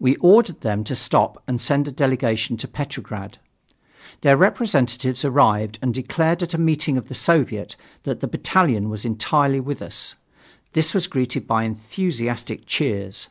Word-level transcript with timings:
We 0.00 0.16
ordered 0.16 0.62
them 0.62 0.82
to 0.82 0.96
stop 0.96 1.40
and 1.46 1.60
send 1.60 1.86
a 1.86 1.92
delegation 1.92 2.56
to 2.56 2.66
Petrograd. 2.66 3.38
Their 4.22 4.36
representatives 4.36 5.24
arrived 5.24 5.78
and 5.80 5.94
declared 5.94 6.42
at 6.42 6.52
a 6.54 6.58
meeting 6.58 6.98
of 6.98 7.06
the 7.06 7.14
Soviet 7.14 7.76
that 8.02 8.18
the 8.18 8.26
battalion 8.26 8.88
was 8.88 9.04
entirely 9.04 9.60
with 9.60 9.80
us. 9.80 10.16
This 10.72 10.92
was 10.92 11.06
greeted 11.06 11.46
by 11.46 11.62
enthusiastic 11.62 12.66
cheers. 12.66 13.28